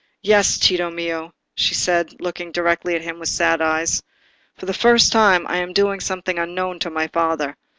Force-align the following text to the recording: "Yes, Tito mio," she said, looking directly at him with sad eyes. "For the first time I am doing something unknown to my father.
"Yes, 0.23 0.57
Tito 0.57 0.89
mio," 0.89 1.31
she 1.53 1.75
said, 1.75 2.19
looking 2.19 2.51
directly 2.51 2.95
at 2.95 3.03
him 3.03 3.19
with 3.19 3.29
sad 3.29 3.61
eyes. 3.61 4.01
"For 4.57 4.65
the 4.65 4.73
first 4.73 5.11
time 5.11 5.45
I 5.45 5.57
am 5.57 5.73
doing 5.73 5.99
something 5.99 6.39
unknown 6.39 6.79
to 6.79 6.89
my 6.89 7.05
father. 7.05 7.55